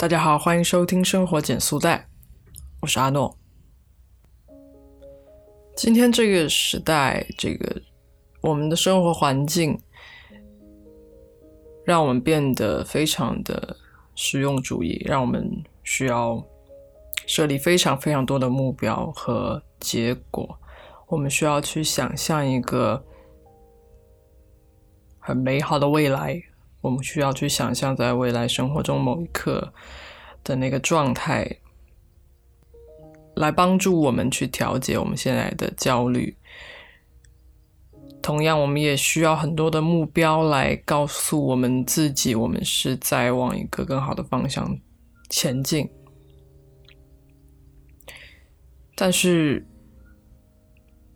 [0.00, 2.08] 大家好，欢迎收听生活减速带，
[2.80, 3.36] 我是阿诺。
[5.76, 7.82] 今天这个时代，这个
[8.40, 9.78] 我们的生活环境，
[11.84, 13.76] 让我们变得非常的
[14.14, 16.42] 实用主义，让我们需要
[17.26, 20.58] 设立非常非常多的目标和结果。
[21.08, 23.04] 我们需要去想象一个
[25.18, 26.42] 很美好的未来。
[26.80, 29.72] 我们需要去想象在未来生活中某一刻
[30.42, 31.58] 的那个状态，
[33.36, 36.36] 来帮助我们去调节我们现在的焦虑。
[38.22, 44.78] 同样，我们也需要很多的目标来告诉我们自己，我们是在往一个更好的方向
[45.30, 45.88] 前进。
[48.94, 49.66] 但是，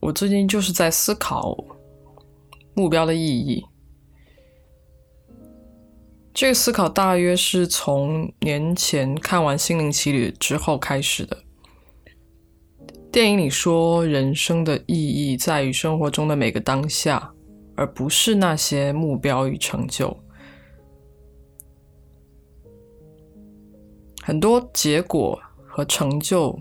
[0.00, 1.54] 我最近就是在思考
[2.74, 3.62] 目标的意义。
[6.36, 11.34] 这个思考大约是从年前看完《心灵奇旅》之后开始的。
[13.10, 17.32] 电影里说，人生的意义在于生活中的每个当下，
[17.74, 20.14] 而不是那些目标与成就。
[24.22, 26.54] 很多结果和成就，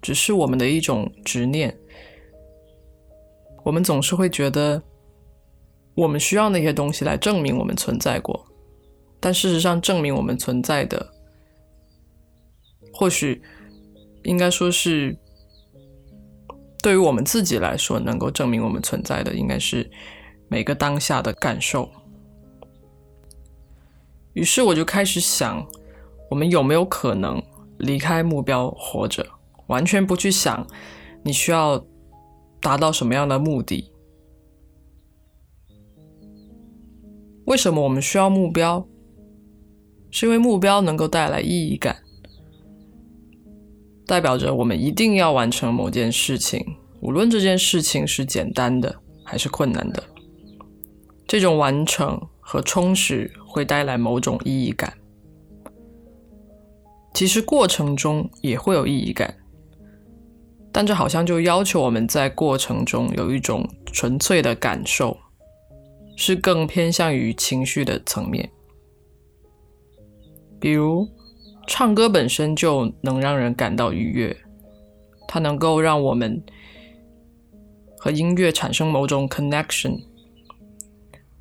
[0.00, 1.76] 只是我们的一种执念。
[3.64, 4.80] 我们总是会觉得。
[5.94, 8.46] 我们需要那些东西来证明我们存在过，
[9.20, 11.06] 但事实上，证明我们存在的，
[12.92, 13.42] 或许
[14.24, 15.14] 应该说是
[16.82, 19.90] 对于我们自己来说，能够证明我们存在的，应该是
[20.48, 21.88] 每个当下的感受。
[24.32, 25.66] 于是我就开始想，
[26.30, 27.42] 我们有没有可能
[27.78, 29.26] 离开目标活着，
[29.66, 30.66] 完全不去想
[31.22, 31.84] 你需要
[32.62, 33.91] 达到什么样的目的。
[37.52, 38.82] 为什么我们需要目标？
[40.10, 41.94] 是因为目标能够带来意义感，
[44.06, 46.64] 代表着我们一定要完成某件事情，
[47.02, 50.02] 无论这件事情是简单的还是困难的。
[51.26, 54.90] 这种完成和充实会带来某种意义感。
[57.12, 59.36] 其实过程中也会有意义感，
[60.72, 65.14] 但这好像就要求我们在过程中有一种纯粹的感受。
[66.16, 68.50] 是更偏向于情绪的层面，
[70.60, 71.08] 比如
[71.66, 74.36] 唱歌本身就能让人感到愉悦，
[75.26, 76.42] 它能够让我们
[77.98, 80.04] 和音乐产生某种 connection，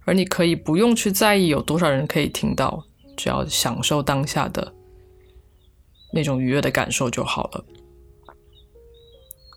[0.06, 2.84] 而你可以不用去在意有多少人可以听到，
[3.18, 4.74] 只要享受当下的
[6.14, 7.66] 那种愉悦的感受就好了。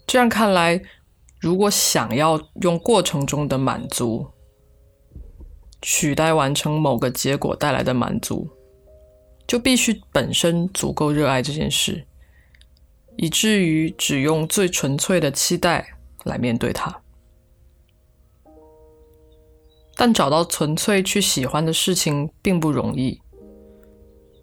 [0.07, 0.83] 这样看来，
[1.41, 4.27] 如果想要用过程中的满足，
[5.87, 8.49] 取代完成某个结果带来的满足，
[9.47, 12.07] 就必须本身足够热爱这件事，
[13.19, 17.03] 以至于只用最纯粹的期待来面对它。
[19.95, 23.21] 但找到纯粹去喜欢的事情并不容易，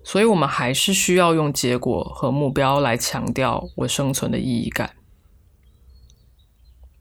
[0.04, 4.96] 所以我们还是需要用结果和目标来强调我生存的意义感。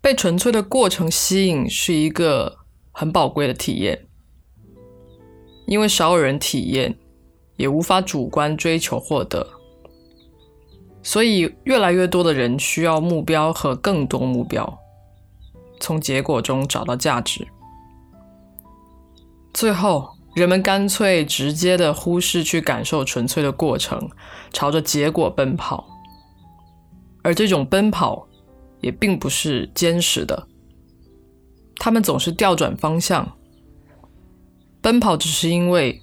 [0.00, 4.06] 被纯粹的过程吸引是一个很宝贵的体验。
[5.70, 6.98] 因为少有人体验，
[7.56, 9.46] 也无法主观追求获得，
[11.00, 14.78] 所以越来越多的人需要目标和更多目标，
[15.78, 17.46] 从结果中找到价值。
[19.54, 24.10] 最后，人们干脆直接的忽视去感受纯粹的过程，
[24.52, 25.88] 朝着结果奔跑，
[27.22, 28.26] 而这种奔跑
[28.80, 30.48] 也并不是坚实的，
[31.76, 33.36] 他们总是调转方向。
[34.82, 36.00] 奔跑只是因为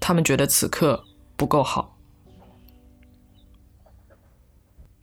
[0.00, 1.04] 他们觉得此刻
[1.36, 1.96] 不够好。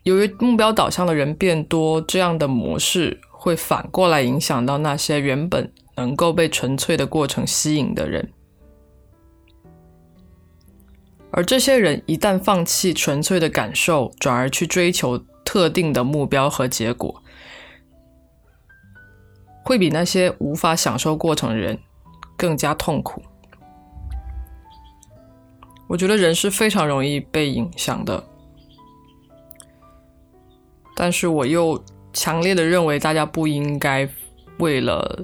[0.04, 8.32] 由于目标导向的人变多，这样的模式会反过来影响到那些原本能够被纯粹的过程吸引的人。
[11.30, 17.22] 而这些人一旦放弃纯粹的感受，转而去追求特定的目标和结果，
[19.64, 21.80] 会比那些无法享受过程的人。
[22.42, 23.22] 更加痛苦。
[25.88, 28.28] 我觉得人是非常容易被影响的，
[30.96, 34.10] 但是我又强烈的认为，大家不应该
[34.58, 35.24] 为了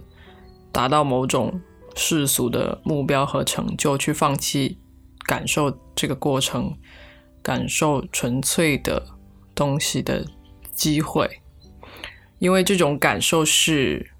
[0.71, 1.59] 达到某种
[1.95, 4.77] 世俗的目标和成就，去放弃
[5.25, 6.77] 感受这个过程、
[7.41, 9.03] 感受纯粹的
[9.55, 10.23] 东西的
[10.71, 11.41] 机会，
[12.37, 14.11] 因为这种感受是。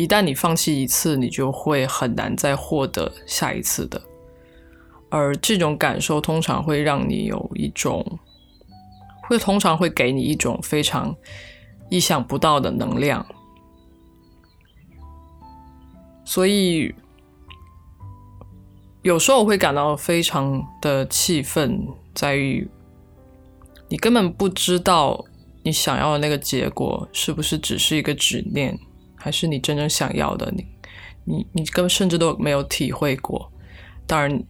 [0.00, 4.00] 一旦你放弃一次，你就会很难再获得下一次的。
[5.10, 8.18] 而这种感受通常会让你有一种，
[9.28, 11.14] 会通常会给你一种非常
[11.90, 13.26] 意想不到的能量，
[16.24, 16.94] 所以
[19.02, 22.66] 有时候我会感到非常的气愤，在于
[23.90, 25.22] 你根本不知道
[25.62, 28.78] 你想要的那个结果是不是只是一个执念，
[29.20, 30.66] 还是你真正想要的，你
[31.24, 33.52] 你你根本甚至都没有体会过，
[34.06, 34.42] 当然。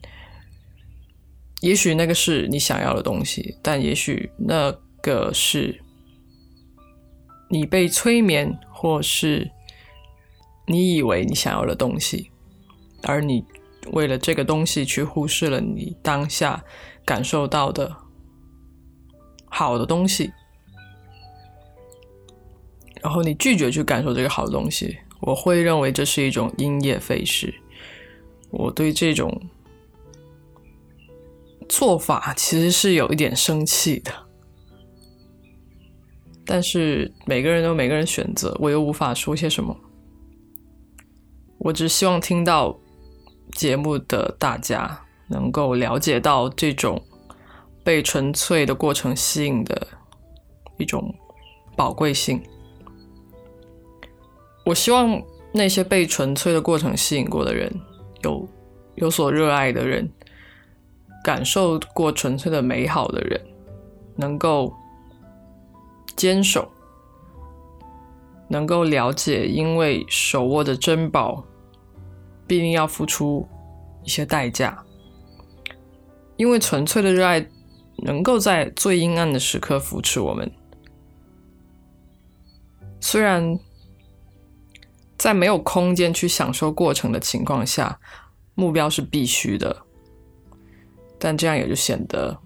[1.63, 5.79] 也许那个是你想要的东西，但也许那个是
[7.51, 9.51] 你被催眠，或是
[10.67, 12.31] 你以为你想要的东西，
[13.03, 13.45] 而你
[13.93, 16.65] 为了这个东西去忽视了你当下
[17.05, 17.95] 感受到的
[19.51, 20.33] 好的东西，
[23.02, 27.52] 然后你拒绝去感受这个好东西，我会认为这是一种因噎废食。
[28.50, 29.41] 我对这种。
[31.69, 34.12] 做法其实是有一点生气的，
[36.44, 39.76] 但是每个人都每个人选择，我又无法说些什么。
[41.58, 42.76] 我只希望听到
[43.52, 47.00] 节目的大家能够了解到这种
[47.85, 49.87] 被纯粹的过程吸引的
[50.76, 51.14] 一种
[51.76, 52.43] 宝贵性。
[54.65, 55.23] 我希望
[55.53, 57.73] 那些被纯粹的过程吸引过的人，
[58.23, 58.49] 有
[58.95, 60.11] 有所热爱的人。
[61.23, 63.39] 感受过纯粹的美好的人，
[64.17, 64.73] 能够
[66.17, 66.67] 坚守，
[68.49, 71.45] 能够了解，因为手握的珍宝
[72.47, 73.47] 必定要付出
[74.03, 74.83] 一些代价。
[76.39, 77.47] 因为纯粹的热爱
[77.99, 80.51] 能够在最阴暗的时刻扶持我们。
[82.99, 83.59] 虽然
[85.21, 88.01] 在没有空间去享受过程的情况下，
[88.55, 89.85] 目标是必须的。
[91.19, 92.41] 但这样也就显得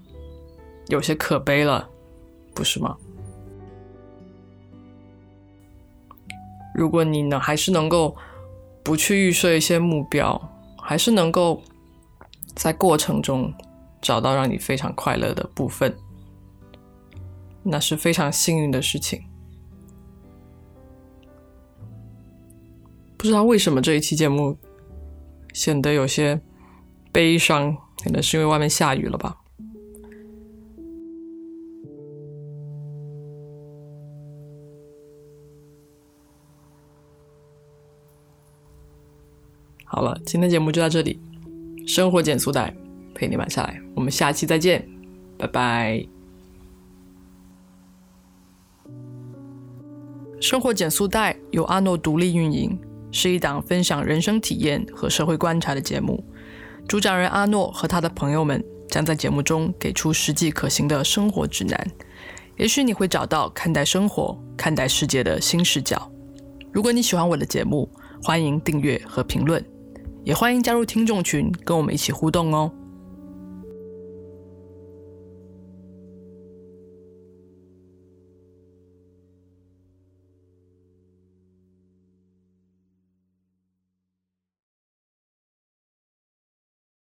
[0.89, 1.89] 有些可悲了，
[2.53, 2.97] 不是吗？
[6.75, 8.17] 如果你能，还是能够
[8.83, 11.63] 不去预设一些目标，还是能够
[12.57, 13.55] 在过程中
[14.03, 15.97] 找到让你非常快乐的部分，
[17.63, 19.25] 那是非常幸运的事情。
[23.25, 24.55] 不知道为什么这一期节目
[25.55, 26.39] 显得有些
[27.11, 27.75] 悲伤。
[28.03, 29.35] 可能是因为外面下雨了吧。
[39.87, 41.19] 好了，今天节目就到这里。
[41.87, 42.77] 生活减速带
[43.15, 44.87] 陪你慢下来，我们下期再见，
[45.39, 46.07] 拜拜。
[50.43, 52.79] 生活减速带由阿诺独立运营，
[53.15, 56.23] 是一档分享人生体验和社会观察的节目。
[56.89, 61.87] 主讲人阿诺和他的朋友们将在节目中给出实际可行的生活指南，
[62.57, 66.11] 也许你会找到看待生活、看待世界的新视角。
[66.73, 67.89] 如果你喜欢我的节目，
[68.21, 69.65] 欢迎订阅和评论，
[70.25, 72.71] 也欢迎加入听众群，跟我们一起互动哦。